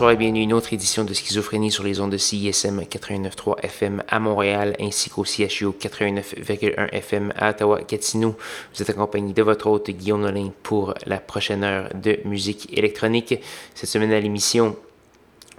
[0.00, 3.60] Bonsoir et bienvenue à une autre édition de Schizophrénie sur les ondes de CISM 89.3
[3.60, 8.34] FM à Montréal ainsi qu'au CHU 89.1 FM à Ottawa-Gatineau.
[8.74, 13.34] Vous êtes accompagné de votre hôte Guillaume Nolin pour la prochaine heure de musique électronique.
[13.74, 14.74] Cette semaine à l'émission,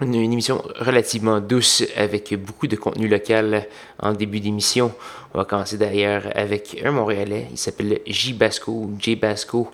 [0.02, 3.68] une, émission relativement douce avec beaucoup de contenu local
[4.00, 4.92] en début d'émission.
[5.34, 9.72] On va commencer d'ailleurs avec un Montréalais, il s'appelle J Basco, J Basco.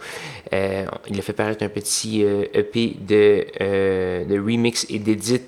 [0.53, 4.99] Euh, il a fait paraître un petit EP euh, e de, euh, de remix et
[4.99, 5.41] d'édit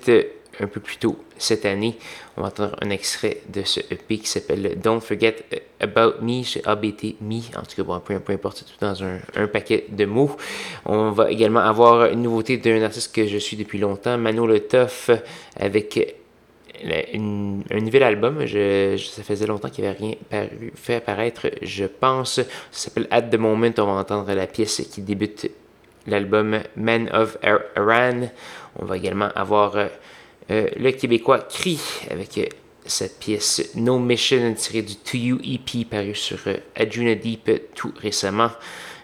[0.60, 1.96] un peu plus tôt cette année.
[2.40, 5.36] On va entendre un extrait de ce EP qui s'appelle Don't Forget
[5.78, 9.18] About Me, chez ABT Me, en tout cas, bon, peu, peu importe, tout dans un,
[9.36, 10.34] un, paquet de mots.
[10.86, 14.60] On va également avoir une nouveauté d'un artiste que je suis depuis longtemps, Mano Le
[14.60, 15.10] Toff,
[15.54, 16.16] avec
[16.82, 18.46] un nouvel album.
[18.46, 20.14] Je, ça faisait longtemps qu'il avait rien
[20.76, 22.36] fait apparaître, je pense.
[22.36, 23.68] Ça s'appelle At the Moment.
[23.76, 25.50] On va entendre la pièce qui débute
[26.06, 28.30] l'album Man of Iran.
[28.78, 29.76] On va également avoir
[30.50, 31.78] euh, le Québécois Cri
[32.10, 32.46] avec euh,
[32.84, 37.92] cette pièce No Mission tirée du To You EP paru sur euh, Adjuna Deep tout
[37.96, 38.50] récemment.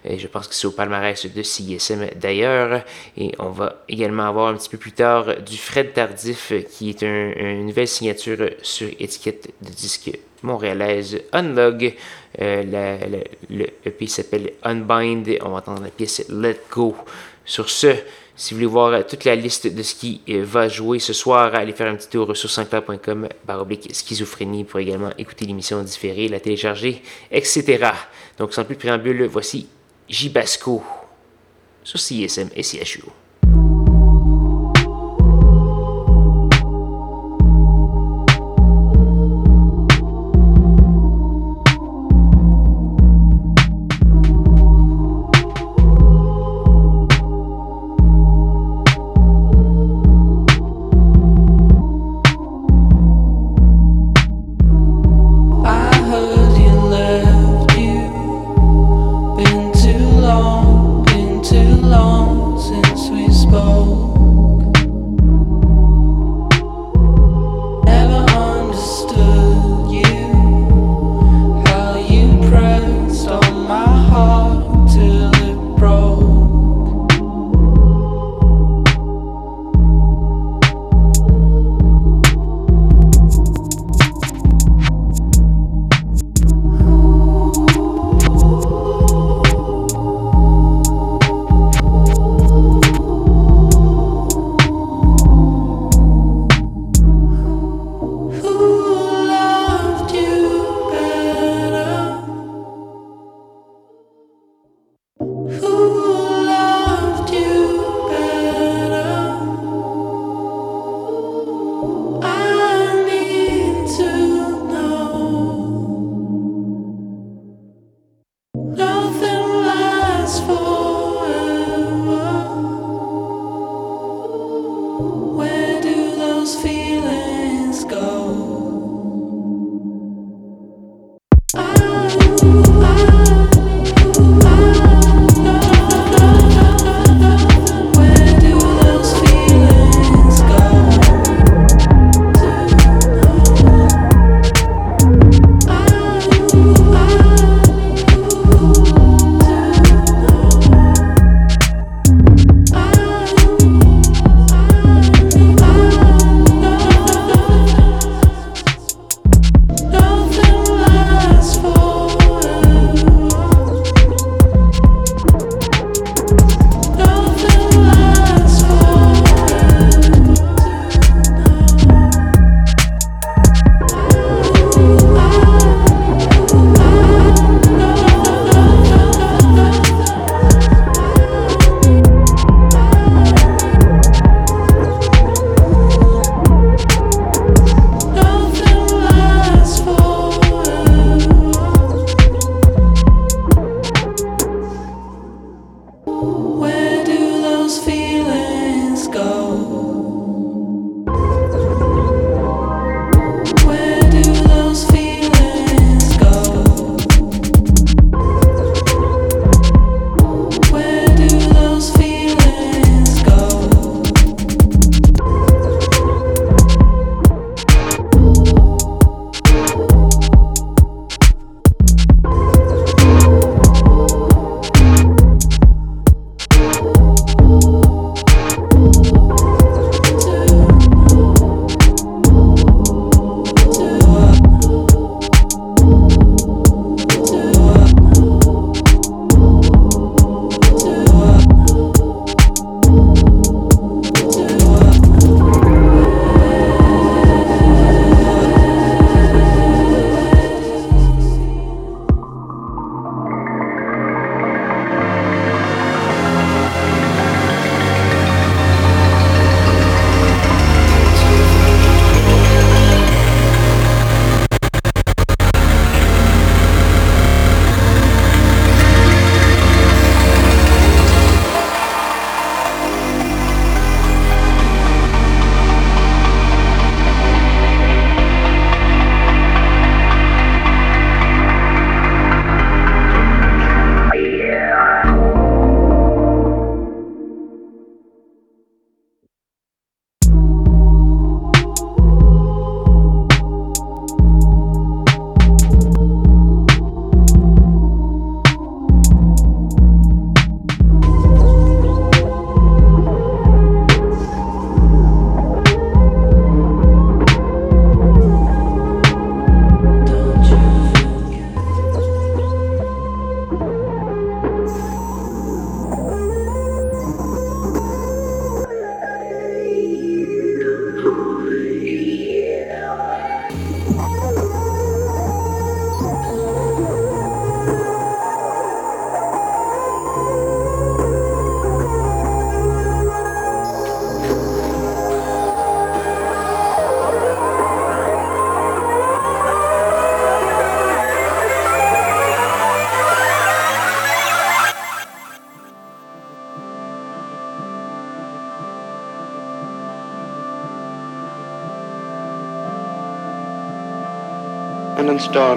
[0.09, 2.85] Je pense que c'est au palmarès de CISM d'ailleurs.
[3.17, 7.03] Et on va également avoir un petit peu plus tard du Fred Tardif, qui est
[7.03, 11.93] une nouvelle signature sur étiquette de disque montréalaise Unlog.
[12.39, 15.39] le EP s'appelle Unbind.
[15.43, 16.95] On va entendre la pièce Let Go.
[17.45, 17.97] Sur ce,
[18.37, 21.15] si vous voulez voir euh, toute la liste de ce qui euh, va jouer ce
[21.15, 26.29] soir, allez faire un petit tour sur sanscloud.com baroblique schizophrénie pour également écouter l'émission différée,
[26.29, 27.91] la télécharger, etc.
[28.39, 29.69] Donc sans plus de préambule, voici
[30.09, 30.85] Jibasco
[31.83, 33.05] sur CSM et CHU.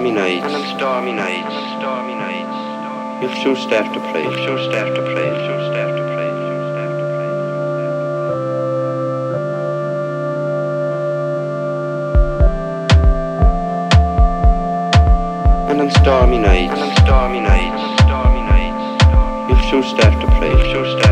[0.00, 0.46] dominates.
[0.46, 1.52] And it dominates.
[3.20, 4.22] You have two staff to play.
[4.22, 5.26] You have two staff to play.
[5.26, 6.30] You have two staff to play.
[16.02, 19.04] Stormy nights, stormy nights, stormy nights.
[19.50, 21.09] You've two staff to play, you've two staff.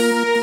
[0.00, 0.35] you.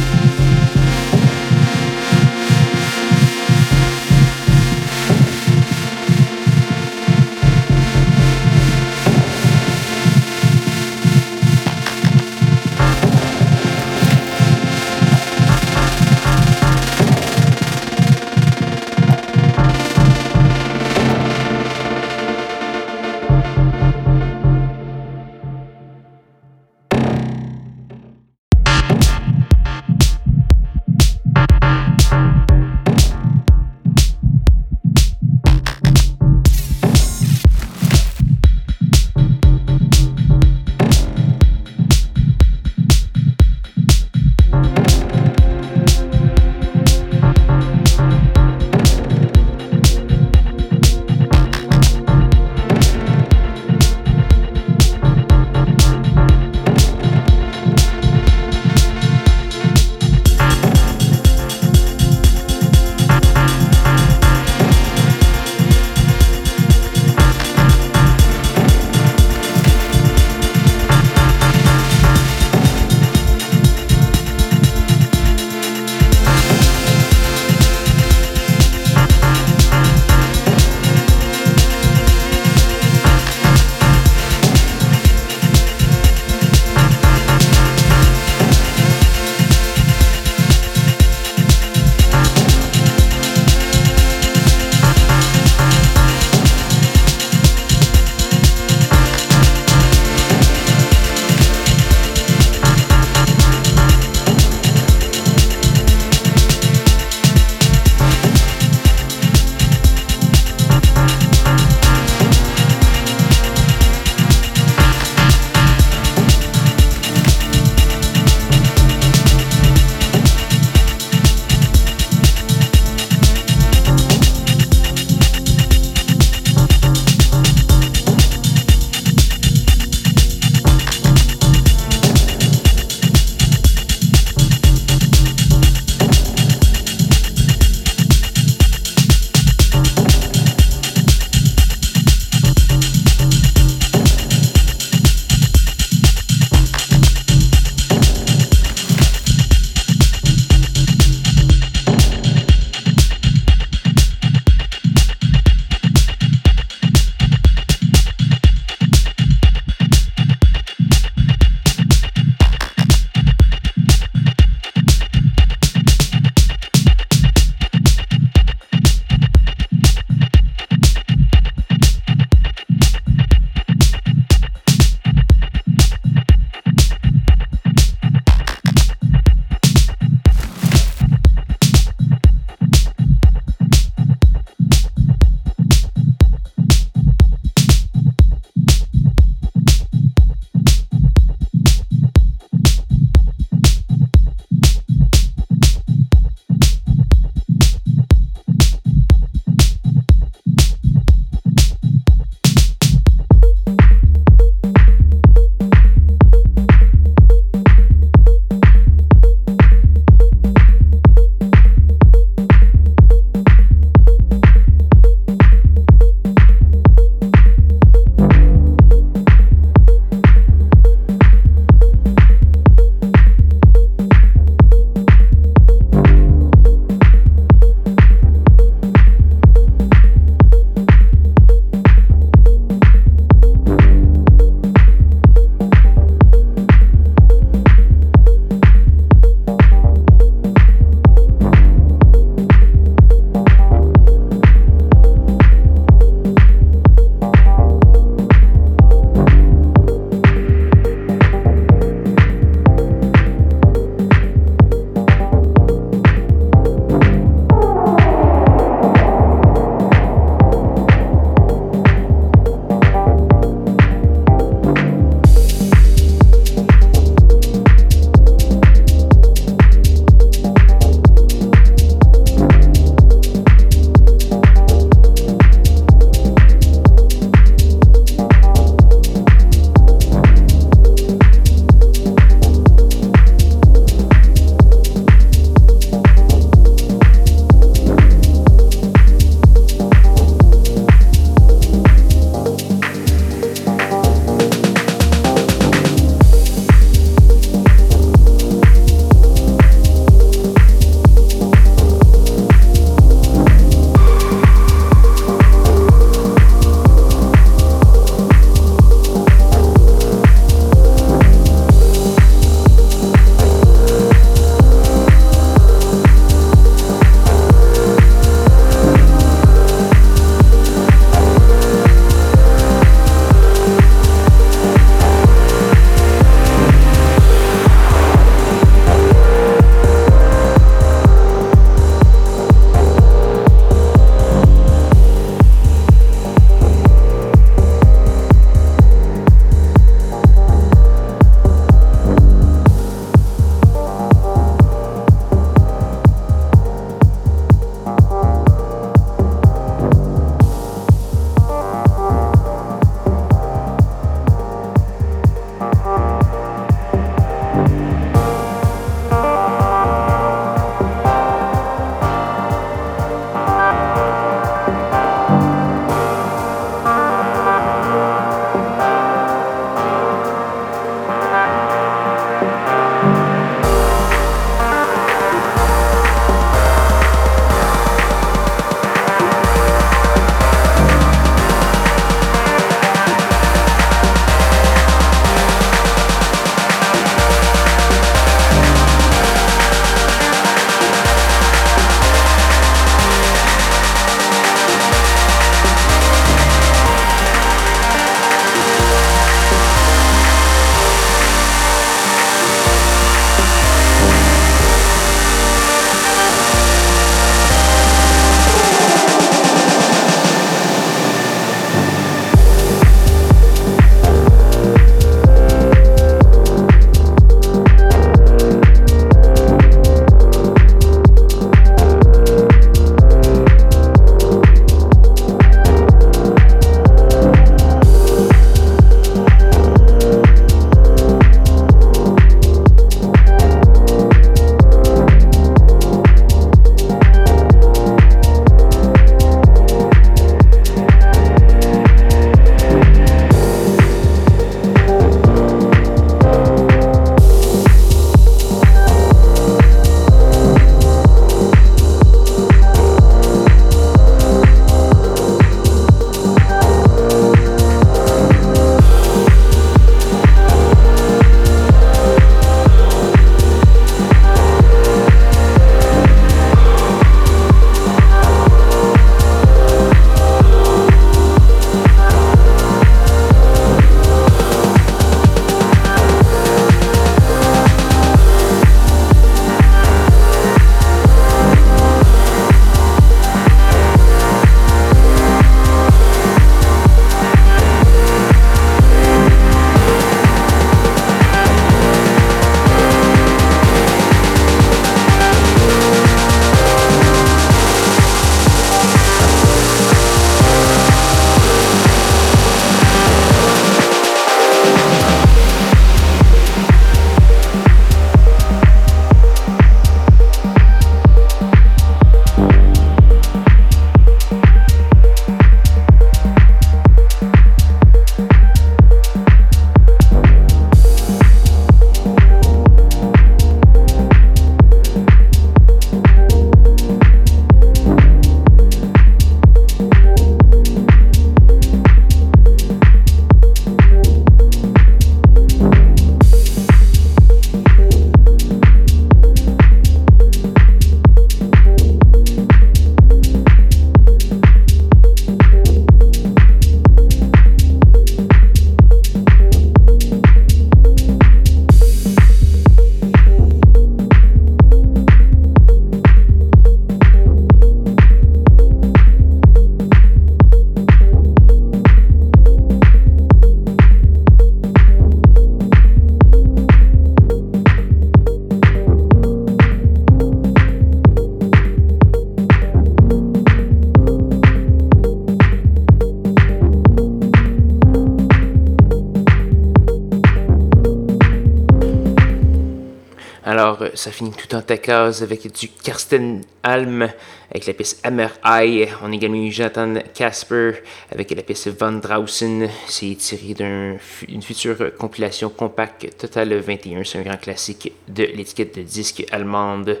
[583.94, 587.08] Ça finit tout en ta case avec du Karsten Alm
[587.50, 588.88] avec la pièce Hammer Eye.
[589.02, 590.72] On a également eu Jonathan Casper
[591.10, 592.68] avec la pièce Van Drausen.
[592.86, 597.04] C'est tiré d'une future compilation compacte Total 21.
[597.04, 600.00] C'est un grand classique de l'étiquette de disque allemande.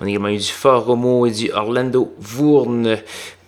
[0.00, 2.98] On a également eu du Fort Romo et du Orlando Wurn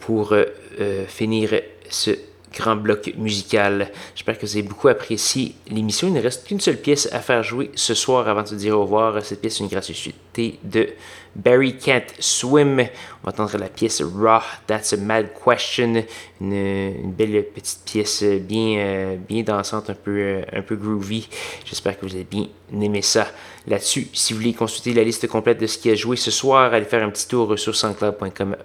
[0.00, 0.44] pour euh,
[0.80, 2.10] euh, finir ce
[2.56, 3.90] grand bloc musical.
[4.14, 6.08] J'espère que vous avez beaucoup apprécié l'émission.
[6.08, 8.78] Il ne reste qu'une seule pièce à faire jouer ce soir avant de se dire
[8.78, 9.22] au revoir.
[9.24, 10.88] Cette pièce est une gratuité de
[11.34, 12.80] Barry Can't Swim.
[12.80, 16.04] On va entendre la pièce Raw, That's a Mad Question.
[16.40, 21.28] Une, belle petite pièce bien, euh, bien dansante, un peu, euh, un peu groovy.
[21.64, 23.28] J'espère que vous avez bien aimé ça.
[23.66, 26.72] Là-dessus, si vous voulez consulter la liste complète de ce qui a joué ce soir,
[26.72, 28.56] allez faire un petit tour sur sanscloud.com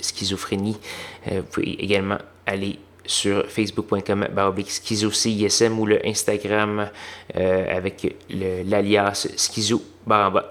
[0.00, 0.78] schizophrénie.
[1.30, 2.78] Euh, vous pouvez également aller
[3.08, 6.90] sur facebook.com baroblique schizo CISM ou le Instagram
[7.36, 9.82] euh, avec l'alias schizo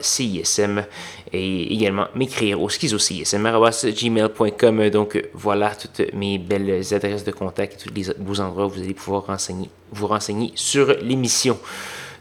[0.01, 0.83] CISM
[1.31, 7.89] et également m'écrire au schizo gmail.com donc voilà toutes mes belles adresses de contact et
[7.89, 9.23] tous les beaux endroits où vous allez pouvoir
[9.91, 11.57] vous renseigner sur l'émission.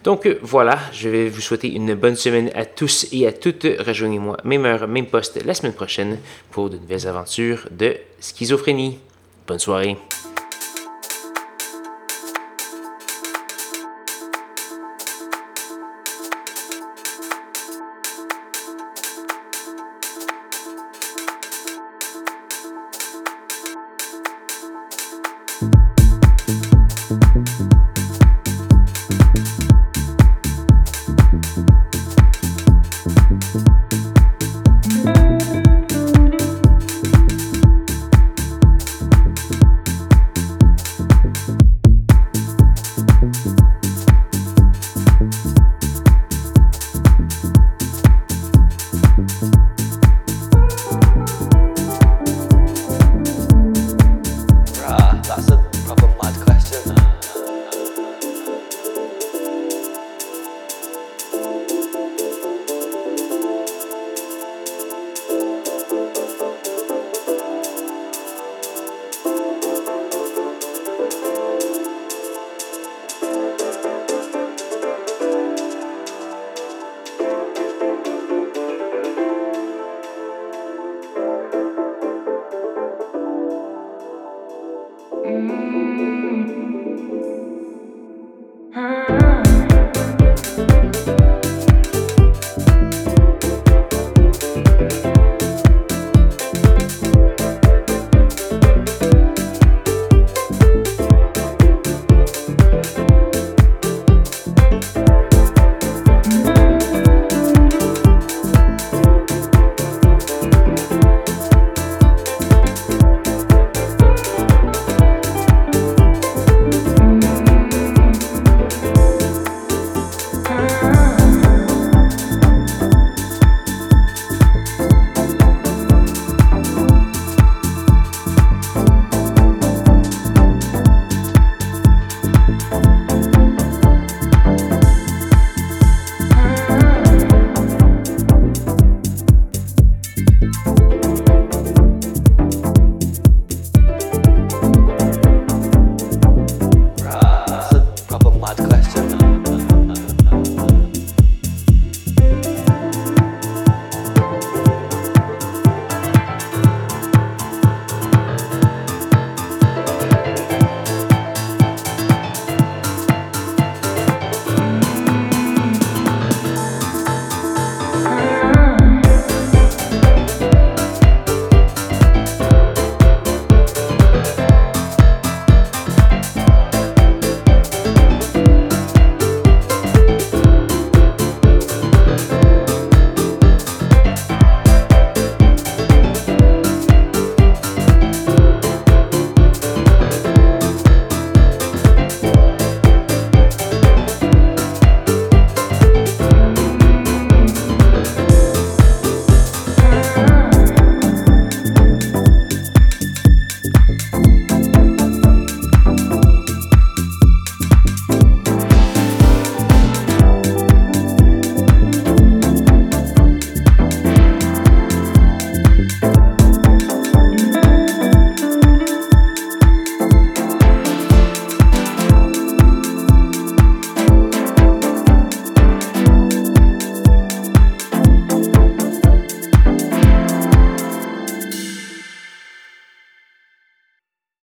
[0.04, 3.66] Donc voilà, je vais vous souhaiter une bonne semaine à tous et à toutes.
[3.80, 6.18] Rejoignez-moi, même heure, même poste, la semaine prochaine
[6.52, 9.00] pour de nouvelles aventures de schizophrénie.
[9.46, 9.96] 本书而已。